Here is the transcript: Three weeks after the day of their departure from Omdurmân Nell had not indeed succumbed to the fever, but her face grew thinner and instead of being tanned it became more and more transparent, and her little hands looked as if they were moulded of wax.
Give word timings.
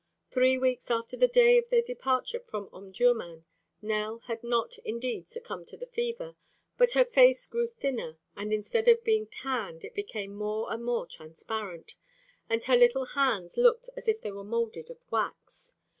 Three 0.31 0.57
weeks 0.57 0.89
after 0.89 1.15
the 1.15 1.27
day 1.27 1.59
of 1.59 1.69
their 1.69 1.83
departure 1.83 2.39
from 2.39 2.69
Omdurmân 2.73 3.43
Nell 3.83 4.17
had 4.25 4.43
not 4.43 4.79
indeed 4.79 5.29
succumbed 5.29 5.67
to 5.67 5.77
the 5.77 5.85
fever, 5.85 6.35
but 6.75 6.93
her 6.93 7.05
face 7.05 7.45
grew 7.45 7.67
thinner 7.67 8.17
and 8.35 8.51
instead 8.51 8.87
of 8.87 9.03
being 9.03 9.27
tanned 9.27 9.83
it 9.85 9.93
became 9.93 10.33
more 10.33 10.73
and 10.73 10.83
more 10.83 11.05
transparent, 11.05 11.93
and 12.49 12.63
her 12.63 12.75
little 12.75 13.05
hands 13.05 13.57
looked 13.57 13.91
as 13.95 14.07
if 14.07 14.21
they 14.21 14.31
were 14.31 14.43
moulded 14.43 14.89
of 14.89 14.97
wax. 15.11 15.75